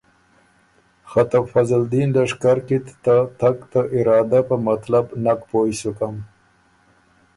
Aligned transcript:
خه 1.09 1.23
ته 1.31 1.39
فضلدین 1.51 2.07
لشکر 2.15 2.57
کی 2.67 2.77
ت 2.85 2.87
ته 3.03 3.15
تګ 3.39 3.55
ته 3.71 3.81
ارادۀ 3.95 4.39
په 4.47 4.55
مطلب 4.67 5.05
نک 5.23 5.39
پویٛ 5.49 5.71
سُکم 5.79 6.15